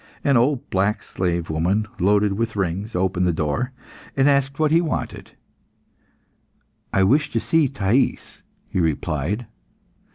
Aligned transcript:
An 0.23 0.35
old 0.35 0.67
black 0.71 1.03
slave 1.03 1.47
woman, 1.51 1.87
loaded 1.99 2.33
with 2.33 2.55
rings, 2.55 2.95
opened 2.95 3.27
the 3.27 3.31
door, 3.31 3.71
and 4.17 4.27
asked 4.27 4.57
what 4.57 4.71
he 4.71 4.81
wanted. 4.81 5.33
"I 6.91 7.03
wish 7.03 7.29
to 7.33 7.39
see 7.39 7.67
Thais," 7.67 8.41
he 8.67 8.79
replied. 8.79 9.45